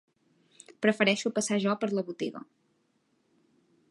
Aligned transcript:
Prefereixo 0.85 1.33
passar 1.35 1.59
jo 1.67 1.77
per 1.83 1.91
la 1.99 2.05
botiga. 2.09 2.43